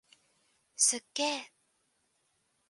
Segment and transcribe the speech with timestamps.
[0.77, 1.41] すっげー！